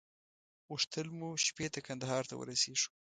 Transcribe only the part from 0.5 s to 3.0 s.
غوښتل مو شپې ته کندهار ته ورسېږو.